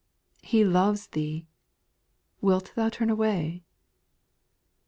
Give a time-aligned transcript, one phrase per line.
[0.41, 1.45] He loves thee!
[2.41, 3.61] Wilt thou turn away